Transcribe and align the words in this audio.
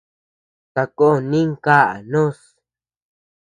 Sakón 0.73 1.19
ninkaʼa 1.31 1.93
noos. 2.11 2.39